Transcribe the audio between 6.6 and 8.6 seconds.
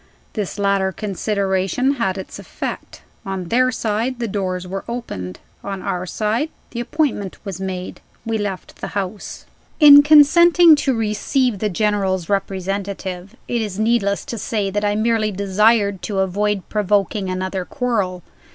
the appointment was made. We